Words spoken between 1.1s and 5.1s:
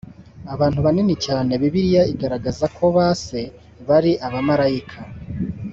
cyane bibiliya igaragaza ko ba se bari abamarayika